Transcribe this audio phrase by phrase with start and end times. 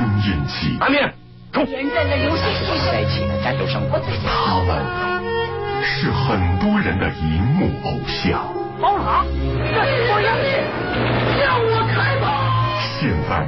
[0.00, 0.78] 春印记。
[0.80, 1.12] 阿面，
[1.52, 1.66] 冲！
[1.66, 4.00] 在一起的战斗生活。
[4.24, 4.74] 他们
[5.82, 8.40] 是很多人的荧幕偶像。
[8.80, 10.48] 包塔，我要你，
[11.38, 12.24] 向我开炮！
[12.80, 13.44] 现在，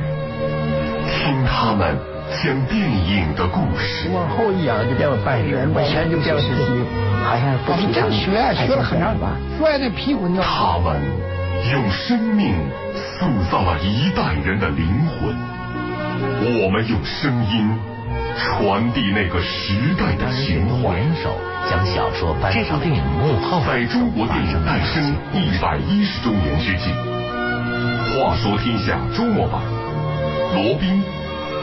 [1.08, 1.96] 听他们
[2.42, 4.10] 讲电影的故事。
[4.12, 6.84] 往后一仰就变成半人，往前就变成自己，
[7.24, 8.10] 好像不平常。
[8.10, 9.16] 学学了很长，
[9.58, 10.42] 摔的屁股尿。
[10.42, 11.00] 他们
[11.72, 12.54] 用生命
[12.94, 15.34] 塑造了一代人的灵魂，
[16.62, 17.70] 我们用声音
[18.38, 20.94] 传递那个时代的情怀。
[20.94, 21.36] 联手
[21.70, 26.90] 将小说搬上电影幕后，在中国电影诞生一百一十周年之际，
[28.14, 29.60] 话说天下周末版，
[30.54, 31.02] 罗宾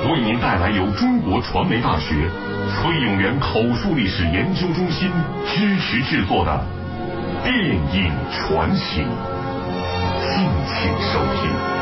[0.10, 2.16] 为您带来由中国传媒大学
[2.70, 5.12] 崔永元口述历史研究中心
[5.46, 6.64] 支持制作的
[7.44, 7.54] 电
[7.94, 9.04] 影传奇，
[10.22, 11.79] 敬请收听。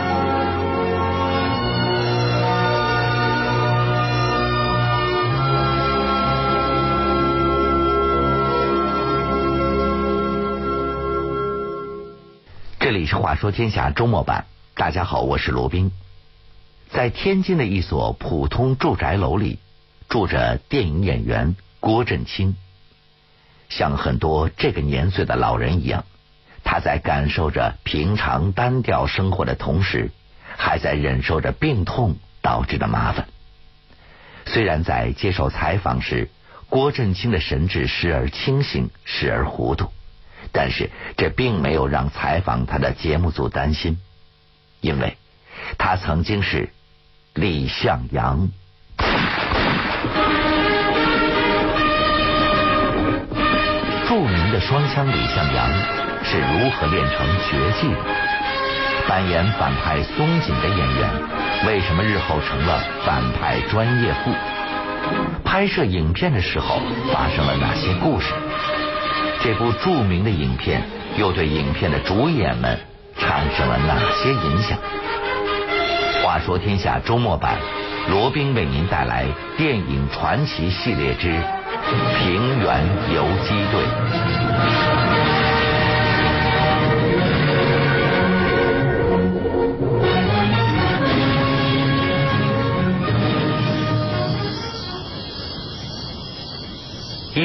[13.08, 15.94] 是《话说天下》周末版，大家好，我是罗宾。
[16.92, 19.60] 在天津的一所普通住宅楼里，
[20.10, 22.58] 住着电影演员郭振清。
[23.70, 26.04] 像很多这个年岁的老人一样，
[26.66, 30.12] 他在感受着平常单调生活的同时，
[30.58, 33.26] 还在忍受着病痛导致的麻烦。
[34.48, 36.30] 虽然在接受采访时，
[36.68, 39.94] 郭振清的神志时而清醒，时而糊涂。
[40.52, 43.98] 但是这并没有让采访他的节目组担心，
[44.82, 45.18] 因为
[45.78, 46.70] 他曾经是
[47.34, 48.50] 李向阳。
[54.08, 55.70] 著名的双枪李向阳
[56.24, 57.98] 是如何练成绝技的？
[59.08, 61.10] 扮演反派松紧的演员，
[61.68, 64.32] 为什么日后成了反派专业户？
[65.46, 66.82] 拍摄影片的时候
[67.14, 68.34] 发生了哪些故事？
[69.44, 70.82] 这部著名的影片
[71.18, 72.78] 又对影片的主演们
[73.18, 74.78] 产生了哪些影响？
[76.24, 77.58] 话说天下周末版，
[78.10, 79.26] 罗宾为您带来
[79.58, 81.30] 电影传奇系列之
[82.18, 83.84] 《平原游击队》。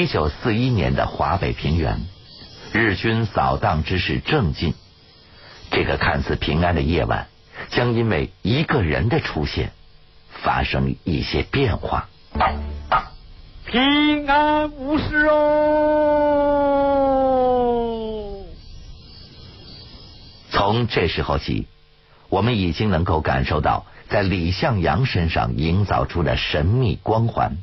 [0.03, 2.01] 一九四一年的华北平原，
[2.73, 4.75] 日军扫荡之势正劲。
[5.71, 7.29] 这个看似平安的夜晚，
[7.69, 9.71] 将因为一个人的出现，
[10.43, 12.09] 发生一些变化。
[13.65, 15.93] 平安无事哦。
[20.51, 21.69] 从这时候起，
[22.29, 27.57] 我们已经能够感受到，在李向阳身上营造出的神秘光环。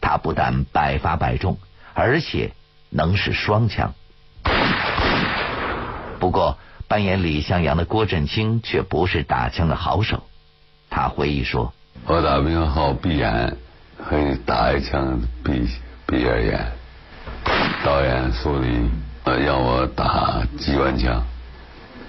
[0.00, 1.58] 他不但百发百中，
[1.94, 2.52] 而且
[2.88, 3.92] 能使双枪。
[6.18, 10.24] 不过，扮演李向阳的郭振清却不是打枪的好手。
[10.90, 11.72] 他回忆说
[12.06, 13.56] ：“我打兵好闭眼，
[14.04, 15.68] 可以打一枪闭
[16.06, 16.72] 闭着眼。
[17.84, 18.90] 导演苏黎
[19.24, 21.24] 让我打机关枪，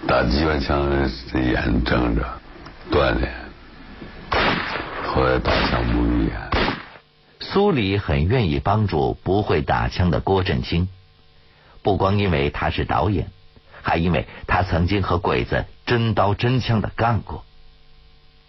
[0.08, 0.90] 打机关枪
[1.34, 2.26] 眼睁着
[2.92, 3.32] 锻炼，
[5.06, 6.42] 后来打枪不闭眼。”
[7.54, 10.88] 苏里很愿意帮助不会打枪的郭振清，
[11.82, 13.28] 不光因为他是导演，
[13.82, 17.44] 还因为他曾经和鬼子真刀真枪的干过。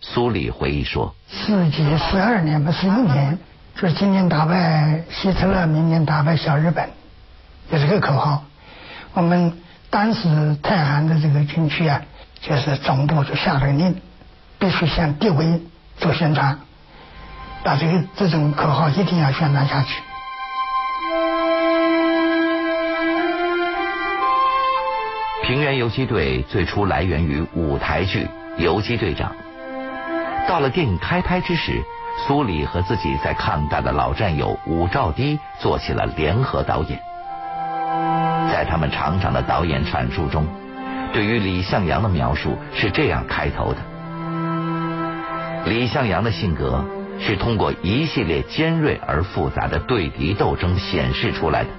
[0.01, 3.37] 苏里回忆说：“四几四二年不是一年，
[3.75, 6.89] 就是今年打败希特勒，明年打败小日本，
[7.73, 8.45] 有这个口号。
[9.15, 12.03] 我们当时太行的这个军区啊，
[12.41, 14.01] 就是总部就下了个令，
[14.61, 15.61] 必须向敌伪
[15.99, 16.57] 做宣传。”
[17.65, 20.03] 把这个这种口号一定要宣传下去。
[25.45, 28.25] 平原游击队最初来源于舞台剧
[28.57, 29.33] 《游击队长》。
[30.49, 31.83] 到了电影开拍之时，
[32.27, 37.01] 苏里和自己在抗大的老战友武兆堤做起了联合导演。
[38.51, 40.47] 在他们长长的导演阐述中，
[41.13, 43.79] 对于李向阳的描述是这样开头的：
[45.65, 46.85] 李向阳的性格。
[47.25, 51.71] 是通过一系列尖锐而复杂的对敌斗争显示出来的。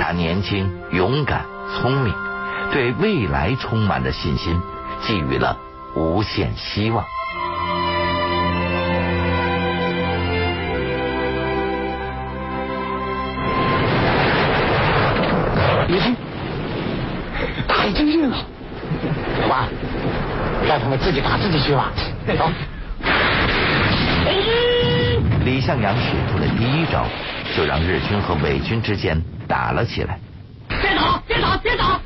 [0.00, 1.44] 他年轻、勇敢、
[1.74, 2.14] 聪明，
[2.72, 4.58] 对未来充满了信心，
[5.02, 5.56] 寄予了
[5.94, 7.04] 无限希望。
[15.86, 16.16] 李军，
[17.68, 18.36] 太惊人了！
[19.42, 19.68] 好吧，
[20.66, 21.92] 让他们自己打自己去吧。
[22.38, 22.50] 走。
[25.64, 27.06] 向阳使出的第一招，
[27.56, 29.18] 就让日军和伪军之间
[29.48, 30.18] 打了起来。
[30.68, 31.22] 别打！
[31.26, 31.56] 别打！
[31.56, 31.98] 别打！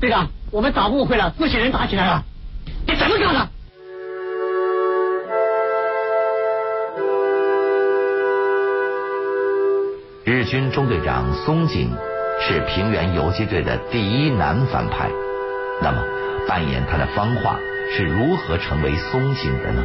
[0.00, 2.24] 队长，我们早误会了，不许人打起来了。
[2.86, 3.48] 你怎么搞的？
[10.24, 11.90] 日军中队长松井
[12.40, 15.10] 是平原游击队的第一男反派，
[15.82, 16.02] 那么
[16.48, 17.58] 扮演他的方化
[17.94, 19.84] 是如何成为松井的呢？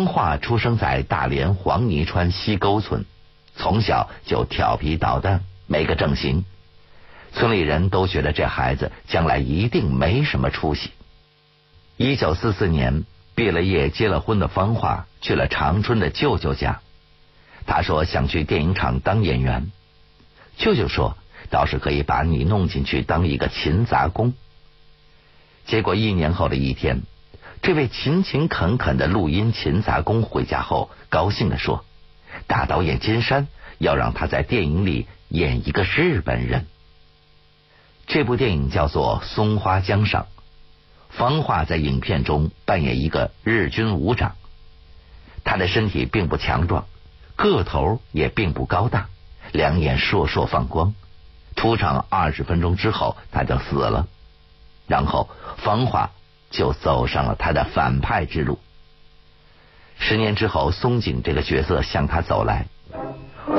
[0.00, 3.04] 方化出生在大连黄泥川西沟村，
[3.54, 6.46] 从小就调皮捣蛋，没个正形。
[7.34, 10.90] 村里人都觉得这孩子将来一定没什么出息。
[11.98, 13.04] 一九四四年
[13.34, 16.80] 毕了业、结了婚的方化去了长春的舅舅家，
[17.66, 19.70] 他说想去电影厂当演员。
[20.56, 21.18] 舅舅说
[21.50, 24.32] 倒是可以把你弄进去当一个勤杂工。
[25.66, 27.02] 结果一年后的一天。
[27.62, 31.84] 这位勤勤恳恳的录音勤杂工回家后，高兴地说
[32.48, 36.66] ：“大导演金山要让他在电影里演一个日本人。”
[38.08, 40.22] 这部电影叫做《松花江上》，
[41.10, 44.36] 方华在影片中扮演一个日军武长。
[45.44, 46.86] 他的身体并不强壮，
[47.36, 49.08] 个头也并不高大，
[49.52, 50.94] 两眼烁烁放光。
[51.56, 54.08] 出场二十分钟之后，他就死了。
[54.86, 55.28] 然后
[55.58, 56.10] 方华。
[56.50, 58.58] 就走上了他的反派之路。
[59.98, 62.66] 十年之后，松井这个角色向他走来。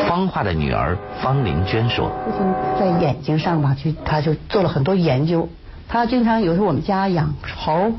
[0.08, 5.50] 方化的女儿方玲娟说：“父亲在眼睛上吧，就他就做了很多研究。
[5.88, 7.92] 他经常有时候我们家养猴，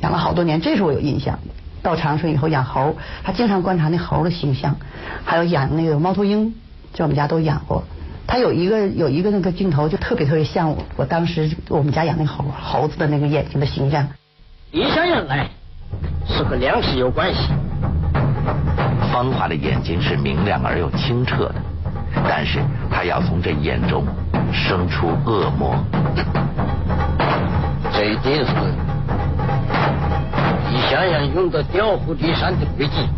[0.00, 1.38] 养了好多年，这是我有印象。
[1.82, 4.76] 到长春以后养猴，他经常观察那猴的形象，
[5.24, 6.54] 还有养那个猫头鹰，
[6.92, 7.84] 在我们家都养过。
[8.30, 14.06] 他有一个有一个那个镜头，就特别特别像我我当时我们家养那猴猴子的那个眼睛的形象。
[14.70, 15.48] 李香阳来
[16.28, 17.40] 是和粮食有关系。
[19.12, 21.56] 芳华的眼睛是明亮而又清澈的，
[22.28, 24.06] 但是他要从这眼中
[24.52, 25.74] 生出恶魔。
[27.92, 28.52] 这一定是
[30.70, 33.08] 李香阳用的调虎离山的诡计。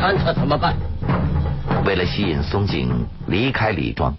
[0.00, 0.74] 看他怎么办？
[1.84, 4.16] 为了吸引松井离开李庄，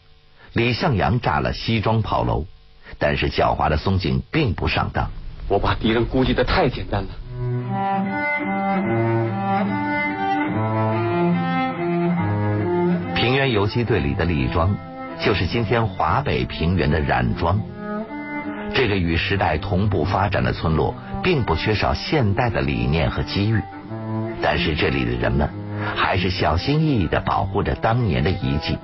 [0.54, 2.46] 李向阳炸了西庄炮楼。
[2.98, 5.10] 但是狡猾的松井并不上当。
[5.48, 7.10] 我把敌人估计的太简单了。
[13.16, 14.76] 平原游击队里的李庄，
[15.22, 17.62] 就是今天华北平原的冉庄。
[18.74, 23.62] 这个与时代同步发展的村落，并不缺少现代的理念和机遇，
[24.42, 25.50] 但是这里的人们。
[25.96, 28.78] 还是小心翼翼的保护着当年的遗迹。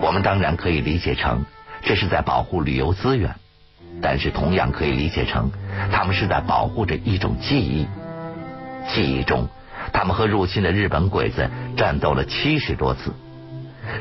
[0.00, 1.44] 我们当然可以理解成
[1.82, 3.34] 这是在保护旅游资源，
[4.00, 5.50] 但是同样可以理解成
[5.90, 7.86] 他们是在保护着一种记忆。
[8.88, 9.48] 记忆中，
[9.92, 13.12] 他们和入侵的日本鬼子战斗了七十多次。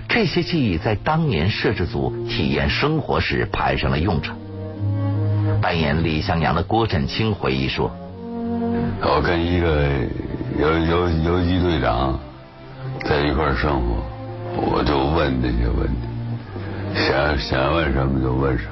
[0.07, 4.38] 这些记忆在当年摄制组体验生活时派上了用场。
[5.62, 7.89] 扮演李向阳的郭振清回忆说
[9.01, 9.88] ：“我跟一个。”
[10.59, 12.20] 游游游击队长
[13.05, 14.03] 在一块生活，
[14.55, 16.08] 我就问那些问题，
[16.96, 18.72] 想想问什么就问什么。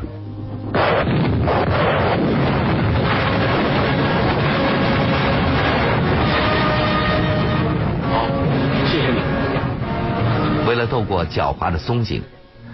[8.09, 8.27] 好，
[8.87, 9.19] 谢谢你。
[10.67, 12.23] 为了斗过狡猾的松井，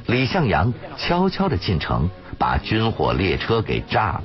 [0.05, 2.09] 李向阳悄悄的进城，
[2.39, 4.24] 把军火列车给炸了。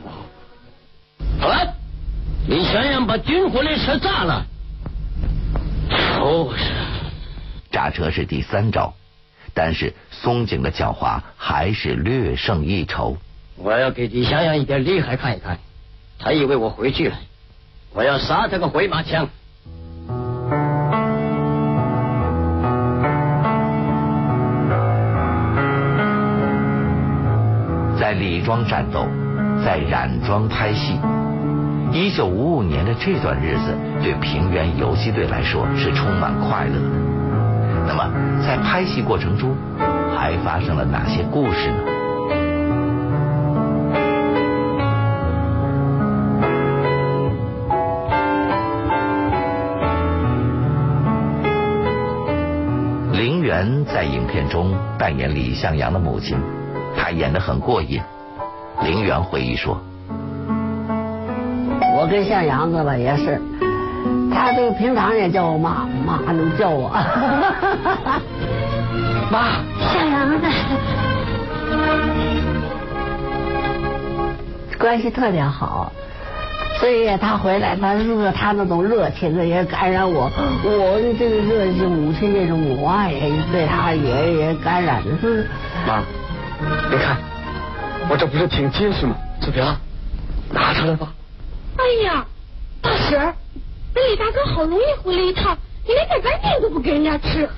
[1.40, 1.75] 好了，
[2.46, 4.46] 李向阳把军火列车炸了。
[6.26, 6.73] 就是，
[7.71, 8.95] 炸车是第三招，
[9.54, 13.16] 但是松井的狡猾还是略胜一筹。
[13.54, 15.56] 我要给李香阳一点厉害看一看，
[16.18, 17.16] 他以为我回去了，
[17.92, 19.28] 我要杀他个回马枪。
[28.00, 29.06] 在李庄战斗，
[29.64, 30.99] 在冉庄拍戏。
[31.93, 36.88] 一九五五年的这段日子，对平原游击队来说是充满快乐的。
[37.87, 38.11] 那么，
[38.45, 39.57] 在拍戏过程中，
[40.14, 41.78] 还发生了哪些故事呢？
[53.12, 56.37] 林园在影片中扮演李向阳的母亲，
[56.97, 58.00] 她演得很过瘾。
[58.83, 59.81] 林园回忆说。
[62.06, 63.42] 我跟向阳子吧也是，
[64.32, 66.88] 他都平常也叫我妈，妈还能叫我。
[69.28, 69.56] 妈，
[69.92, 70.46] 向阳子，
[74.78, 75.90] 关系特别好。
[76.78, 80.30] 所以他回来，他热，他那种热情也感染我。
[80.62, 85.02] 我的这个热情，母亲这种母爱也对他也也感染。
[85.84, 86.04] 妈，
[86.88, 87.16] 你看，
[88.08, 89.16] 我这不是挺结实吗？
[89.40, 89.64] 志平，
[90.52, 91.08] 拿出来吧。
[91.87, 92.26] 哎呀，
[92.83, 93.37] 大婶儿，
[93.95, 97.49] 那李大哥好容易回来一趟，你连点干面都不给人家吃。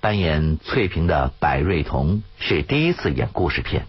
[0.00, 3.86] 扮演翠萍的柏瑞彤是第一次演故事片，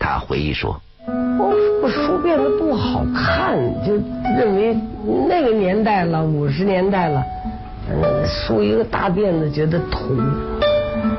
[0.00, 0.80] 他回忆说。
[1.06, 3.56] 我书变得不好看，
[3.86, 3.94] 就
[4.36, 4.76] 认为
[5.28, 7.24] 那个年代了，五十年代了，
[7.88, 10.16] 嗯，梳一个大辫子觉得土。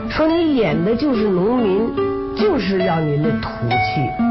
[0.10, 4.31] 说你演的就是农民，就是要你那土气。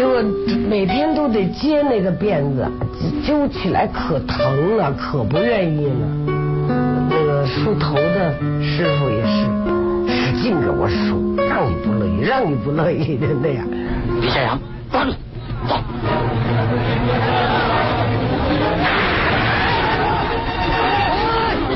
[0.00, 0.22] 结果
[0.66, 2.66] 每天都得接那个辫子，
[3.22, 5.92] 揪起来可疼了，可不愿意了。
[7.10, 9.44] 那个梳头的师傅也是，
[10.08, 13.66] 使劲给我梳，让你不乐意，让你不乐意的那样。
[14.22, 14.58] 李向阳，
[14.90, 15.10] 抓住，
[15.68, 15.76] 走！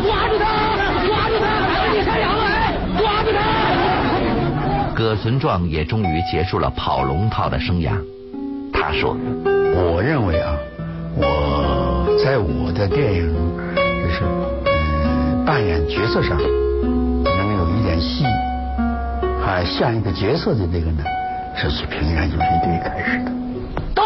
[0.00, 0.46] 抓住他！
[1.04, 1.46] 抓住他！
[1.92, 2.32] 李向阳，
[2.96, 3.38] 抓住他！
[4.94, 7.92] 葛存壮也终于结束了跑龙套的生涯。
[8.94, 9.16] 他说
[9.74, 10.54] ：“我认为啊，
[11.16, 13.26] 我在我的电影
[13.74, 14.22] 就是
[14.66, 18.24] 嗯扮演角色上能有一点戏，
[19.44, 21.02] 还像一个角色的那个呢。”
[21.60, 23.32] 这是平原游击队开始的。
[23.96, 24.04] 对，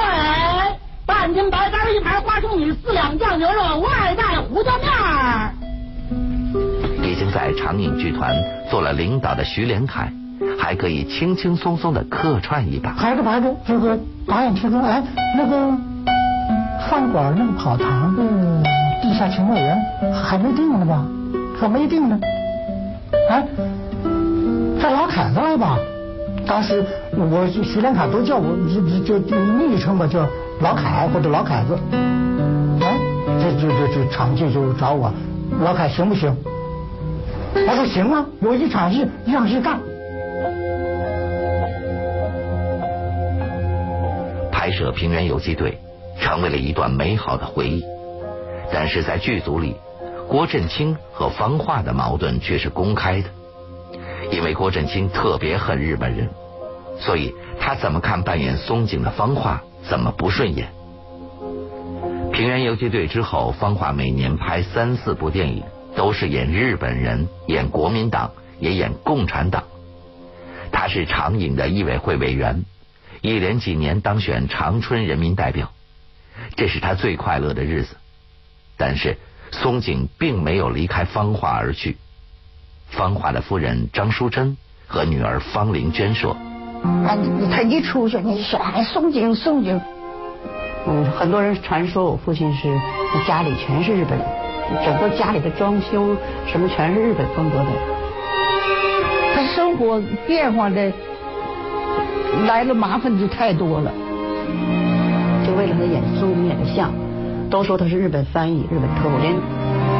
[1.04, 5.50] 半斤白干一盘花生米，四两酱牛肉，外带胡椒面儿。
[7.02, 8.34] 已经在长影剧团
[8.70, 10.10] 做了领导的徐连凯，
[10.68, 12.92] 还可以轻轻松松的客串一把。
[12.92, 15.02] 排着排着，这个导演听说，哎，
[15.34, 15.72] 那个
[16.90, 18.22] 饭馆那个跑堂的
[19.00, 19.80] 地下情报员
[20.12, 21.06] 还没定呢吧？
[21.58, 22.20] 可没定呢。
[23.30, 23.42] 哎，
[24.78, 25.78] 在老凯子吧？
[26.46, 26.84] 当时
[27.16, 30.20] 我徐连凯都叫我就就昵称吧，叫
[30.60, 31.78] 老凯或者老凯子。
[32.82, 32.98] 哎，
[33.40, 35.10] 这这这这场记就找我，
[35.64, 36.36] 老凯行不行？
[37.54, 39.80] 我说行啊，我一场戏一场戏干。
[44.68, 45.78] 拍摄《平原游击队》
[46.22, 47.82] 成为了一段美好的回忆，
[48.70, 49.74] 但是在剧组里，
[50.28, 53.30] 郭振清和方化的矛盾却是公开的。
[54.30, 56.28] 因为郭振清特别恨日本人，
[57.00, 60.68] 所以他怎么看扮演松井的方化怎么不顺眼。
[62.30, 65.62] 平原游击队之后，方化每年拍三四部电影，
[65.96, 69.64] 都是演日本人、演国民党，也演共产党。
[70.70, 72.66] 他是长影的艺委会委员，
[73.20, 75.72] 一连几年当选长春人民代表，
[76.56, 77.96] 这是他最快乐的日子。
[78.76, 79.16] 但是
[79.50, 81.96] 松井并没有离开方华而去。
[82.90, 84.56] 方华的夫人张淑珍
[84.86, 86.36] 和女儿方玲娟说
[87.06, 89.80] ：“啊，你他一出去，你说哎，松井松井。
[90.86, 92.72] 嗯，很多人传说我父亲是
[93.26, 94.26] 家里全是日本人，
[94.84, 97.66] 整个家里的装修什么全是日本风格的。
[99.34, 100.92] 他生活变化的
[102.46, 103.92] 来了麻烦就太多了，
[105.46, 106.92] 就为了他演宋景演的像，
[107.50, 109.34] 都说他是日本翻译、日本特务，连。”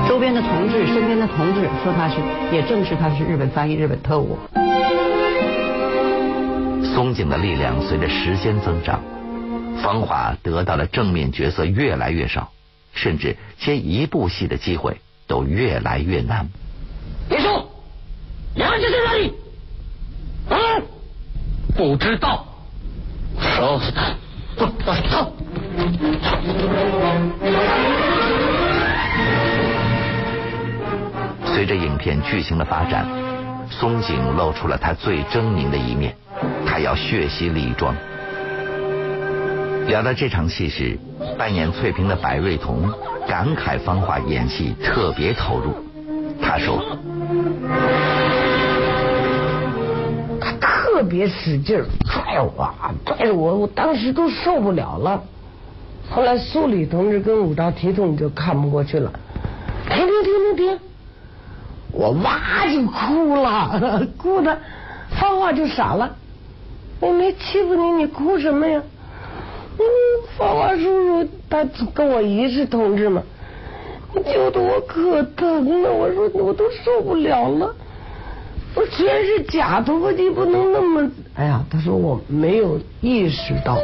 [0.08, 2.16] 周边的同志，身边的同志说他是，
[2.50, 4.38] 也证实他是日本翻译、日本特务。
[6.82, 9.02] 松井的力量随着时间增长，
[9.82, 12.50] 芳华得到的正面角色越来越少，
[12.94, 16.48] 甚至接一部戏的机会都越来越难。
[17.28, 17.68] 别说，
[18.54, 19.34] 杨家在哪里？
[20.48, 20.56] 啊，
[21.78, 22.44] 不知道，
[23.40, 24.10] 烧死他！
[24.56, 24.68] 走，
[25.08, 25.32] 走。
[31.44, 33.06] 随着影片剧情的发展，
[33.70, 36.16] 松井露出了他最狰狞的一面，
[36.66, 37.94] 他要血洗李庄。
[39.86, 40.98] 聊到这场戏时，
[41.38, 42.92] 扮演翠萍的白瑞彤
[43.28, 45.76] 感慨芳华演戏特别投入。
[46.42, 46.84] 他说
[51.08, 52.72] ：“别使劲拽我，
[53.04, 55.24] 拽着我，我当时都受不了了。
[56.10, 59.12] 后来苏里同志跟武道提同志就看不过去了，
[59.88, 60.78] 停停停停停。”
[61.90, 64.58] 我哇就哭了，哭的
[65.18, 66.16] 芳华就傻了。
[67.00, 68.82] 我没欺负你，你哭什么呀？
[69.78, 69.84] 嗯，
[70.36, 73.22] 芳华叔叔他跟我一是同志嘛，
[74.14, 75.92] 揪得我可疼了。
[75.92, 77.74] 我说我都受不了了，
[78.78, 83.76] 我虽然是假头发你不能那么哎呀他说我没有意识到。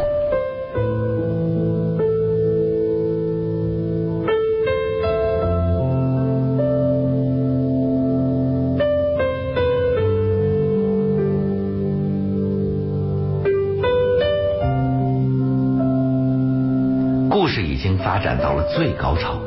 [17.29, 19.41] 故事已经发展到了最高潮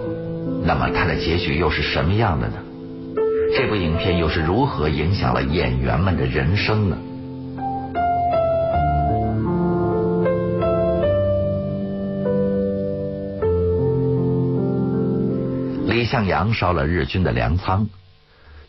[0.65, 2.66] 那么它的结局又是什么样的呢？
[3.57, 6.97] 这部影片又是如何影响了演员们的人生呢？
[15.87, 17.87] 李向阳烧了日军的粮仓，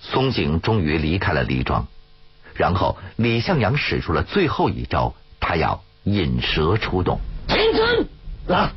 [0.00, 1.86] 松井终于离开了李庄，
[2.54, 7.20] 然后李向阳使出了最后一招，他要引蛇出洞。
[7.46, 8.06] 青春，
[8.46, 8.70] 来。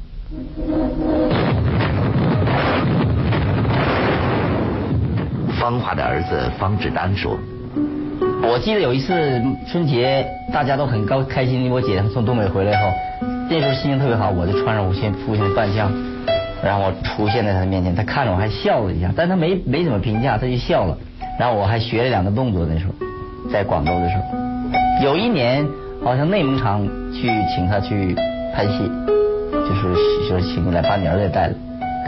[5.61, 7.37] 方华的儿子方志丹说
[8.41, 11.69] ：“我记得有一次春节，大家都很高开心。
[11.69, 12.91] 我姐从东北回来后，
[13.47, 15.91] 那时候心情特别好，我就穿上我亲父亲的扮相，
[16.63, 20.97] 然后我出现在他的面前，他看着我还笑了一下，但他没没怎么评价，他就笑了。
[21.37, 22.93] 然后我还学了两个动作，那时候
[23.51, 25.63] 在广州的时候，有一年
[26.03, 28.15] 好像内蒙厂去请他去
[28.55, 28.91] 拍戏，
[29.51, 29.93] 就是
[30.27, 31.53] 说请你来把你儿子带来。”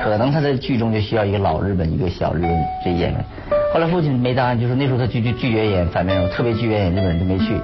[0.01, 2.51] 可能他在剧中就需要一个老日本，一个小日本
[2.83, 3.25] 这演员。
[3.73, 7.59] 后来父亲没答应，就是那时候他拒拒拒绝演反面人物，特别拒绝演日本人，就没去。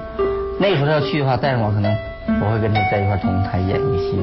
[0.58, 1.94] 那时候他要去的话，带上我，可能
[2.40, 4.18] 我会跟他在一块同台演一个戏。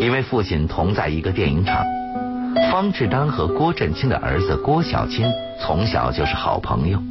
[0.00, 1.84] 因为父亲同在一个电影厂，
[2.70, 5.30] 方志丹和郭振清的儿子郭小清
[5.60, 7.02] 从小就是好朋友。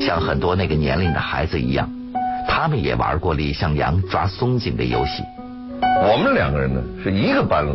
[0.00, 1.90] 像很多那个年龄的孩子一样，
[2.48, 5.22] 他们也玩过李向阳抓松井的游戏。
[5.80, 7.66] 我们两个人呢是一个班，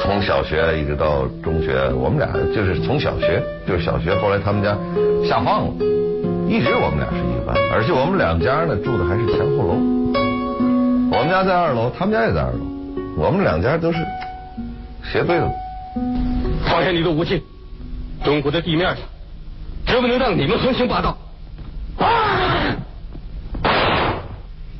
[0.00, 4.76] 从小学一直到中学，我们俩就是从小学就是小学，后来他们家
[5.26, 5.74] 下放了，
[6.48, 9.74] 一直我们俩是一个班，而且我们两家呢住的还是前后楼，
[11.10, 12.60] 我们家在二楼，他们家也在二楼，
[13.16, 13.98] 我们两家都是
[15.02, 15.46] 斜对子。
[16.66, 17.42] 放下你的武器，
[18.24, 18.96] 中国的地面上
[19.86, 21.16] 绝不能让你们横行霸道。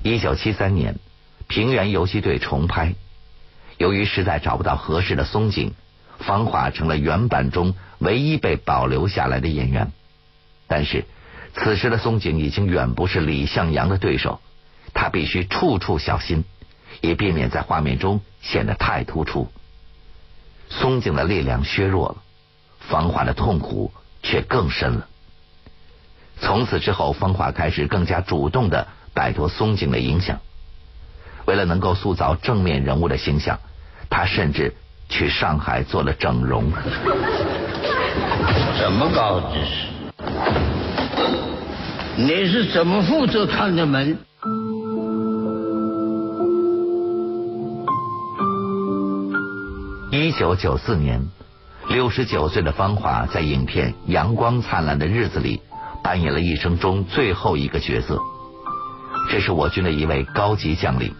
[0.02, 0.94] 一九七三年。
[1.48, 2.94] 平原游击队重拍，
[3.78, 5.74] 由于实在找不到合适的松井，
[6.18, 9.92] 方华成了原版中唯一被保留下来的演员。
[10.66, 11.04] 但是，
[11.54, 14.40] 此时的松井已经远不是李向阳的对手，
[14.92, 16.44] 他必须处处小心，
[17.00, 19.48] 以避免在画面中显得太突出。
[20.70, 22.16] 松井的力量削弱了，
[22.80, 25.08] 方华的痛苦却更深了。
[26.40, 30.40] 从此之后，方华开始更加主动的摆脱松井的影响。
[31.46, 33.58] 为了能够塑造正面人物的形象，
[34.08, 34.74] 他甚至
[35.08, 36.70] 去上海做了整容。
[38.76, 39.86] 什么高知识？
[42.16, 44.16] 你是怎么负责看的门？
[50.10, 51.28] 一九九四年，
[51.88, 55.58] 六十九岁的方华在影片《阳光灿烂的日子里》
[56.02, 58.20] 扮演了一生中最后一个角色。
[59.28, 61.12] 这是我军的一位高级将领。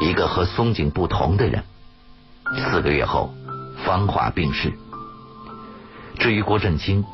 [0.00, 1.62] 一个和松井不同的人。
[2.70, 3.34] 四个月后，
[3.84, 4.72] 方华病逝。
[6.18, 7.04] 至于郭振清，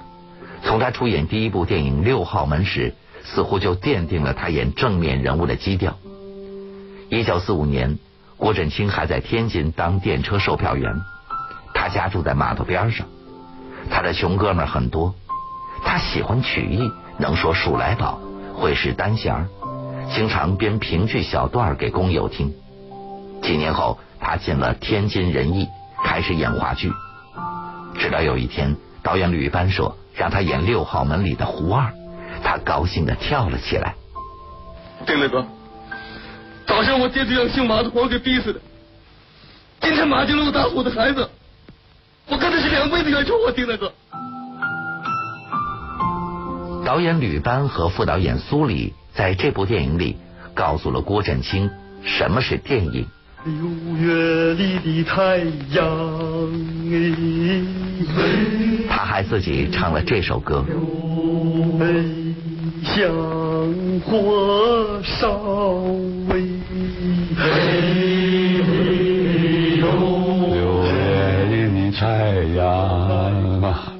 [0.62, 5.96] 从他出演第一部电影《六号门》时，似乎就奠定了他演正面人物的基调。
[7.08, 7.98] 一九四五年，
[8.36, 11.00] 郭振清还在天津当电车售票员，
[11.74, 13.06] 他家住在码头边上。
[13.90, 15.14] 他的穷哥们很多，
[15.84, 18.20] 他喜欢曲艺，能说数来宝，
[18.54, 19.48] 会使单弦，
[20.14, 22.52] 经常编评剧小段给工友听。
[23.42, 25.68] 几年后，他进了天津人艺，
[26.04, 26.92] 开始演话剧。
[27.98, 31.92] 直到有一天，导演吕班说让他演《六号门》里的胡二，
[32.42, 33.94] 他高兴的跳了起来。
[35.04, 35.44] 丁大哥，
[36.66, 38.60] 早上我爹就让姓马的活给逼死的，
[39.80, 41.28] 今天马金龙打死我的孩子，
[42.28, 43.52] 我看他是两辈子冤仇啊！
[43.54, 43.92] 丁大哥。
[46.84, 50.16] 导演吕班和副导演苏里在这部电影里
[50.54, 51.70] 告诉了郭振清
[52.04, 53.06] 什么是电影。
[53.44, 53.52] 六
[53.98, 55.38] 月里的太
[55.70, 55.82] 阳，
[58.88, 60.64] 他还自己唱了这首歌。
[62.84, 63.10] 像
[64.00, 65.32] 火烧
[66.28, 66.42] 喂，
[70.52, 72.04] 六月里的太
[72.54, 72.62] 阳，
[73.60, 73.92] 啊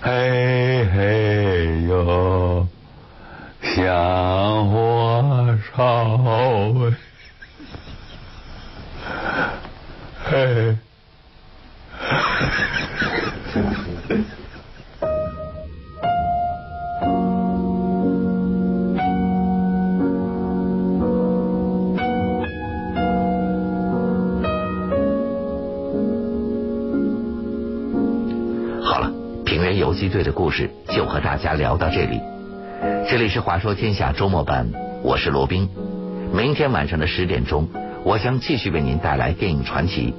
[0.00, 0.67] 嘿
[31.38, 32.20] 家聊到这里。
[33.08, 34.70] 这里是《话说天下》周末版，
[35.02, 35.68] 我是罗宾。
[36.34, 37.68] 明天晚上的十点钟，
[38.04, 40.12] 我将继续为您带来电影传奇。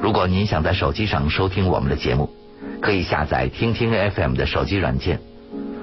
[0.00, 2.28] 如果您想在手机上收听我们的节目，
[2.80, 5.20] 可以下载听听 FM 的手机软件，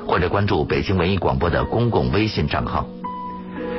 [0.05, 2.85] 或者关注北京文艺广播的公共微信账号。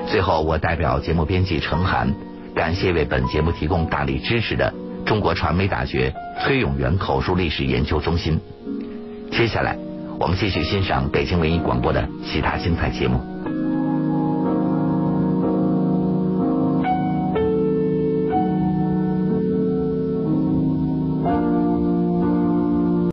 [0.06, 2.14] 最后，我代表节目编辑程涵，
[2.54, 4.72] 感谢为本节目提供大力支持的
[5.04, 8.40] 中国传媒大学崔永元口述历史研究中心。
[9.30, 9.76] 接下来，
[10.20, 13.29] 我们继续欣赏北京文艺广播的其他精彩节目。